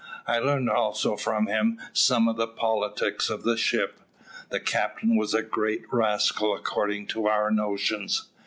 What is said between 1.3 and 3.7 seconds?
him some of the politics of the